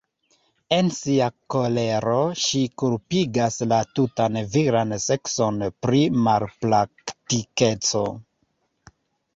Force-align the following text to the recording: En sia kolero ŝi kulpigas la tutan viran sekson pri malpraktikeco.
En 0.75 0.87
sia 0.99 1.25
kolero 1.55 2.15
ŝi 2.45 2.61
kulpigas 2.83 3.59
la 3.75 3.79
tutan 3.99 4.41
viran 4.57 4.97
sekson 5.07 5.63
pri 5.87 6.03
malpraktikeco. 6.31 8.05